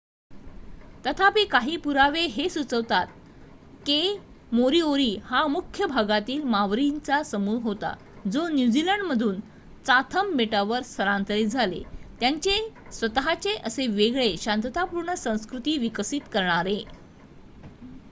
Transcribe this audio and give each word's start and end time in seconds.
तथापी 1.05 1.43
काही 1.45 1.75
पुरावे 1.77 2.21
हे 2.27 2.47
सुचवतात 2.49 3.07
के 3.85 3.97
मोरीओरी 4.51 5.15
हा 5.25 5.45
मुख्य 5.47 5.85
भागातील 5.85 6.43
मावरींचा 6.45 7.21
समूह 7.23 7.61
होता 7.63 7.93
जो 8.27 8.47
न्यूझीलंड 8.47 9.03
मधून 9.03 9.39
चाथम 9.85 10.35
बेटावर 10.37 10.81
स्थलांतरीत 10.83 11.47
झाले 11.47 11.81
त्यांची 12.21 12.57
स्वत:चे 12.91 13.55
असे 13.65 13.85
वेगळे 13.89 14.35
शांततापूर्ण 14.37 15.13
संस्कृती 15.15 15.77
विकसित 15.77 16.33
करणारे 16.33 16.77